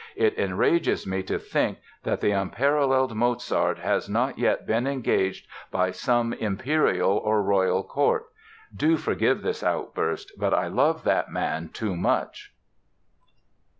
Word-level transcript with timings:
It 0.15 0.35
enrages 0.35 1.05
me 1.05 1.21
to 1.21 1.37
think 1.37 1.77
that 2.01 2.21
the 2.21 2.31
unparalleled 2.31 3.13
Mozart 3.15 3.77
has 3.77 4.09
not 4.09 4.39
yet 4.39 4.65
been 4.65 4.87
engaged 4.87 5.45
by 5.69 5.91
some 5.91 6.33
imperial 6.33 7.19
or 7.19 7.43
royal 7.43 7.83
court. 7.83 8.25
Do 8.75 8.97
forgive 8.97 9.43
this 9.43 9.61
outburst 9.63 10.31
but 10.39 10.55
I 10.55 10.69
love 10.69 11.03
that 11.03 11.29
man 11.31 11.69
too 11.71 11.95
much." 11.95 12.51